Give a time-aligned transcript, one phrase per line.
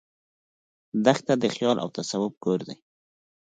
[1.05, 2.77] دښته د خیال او تصوف کور دی.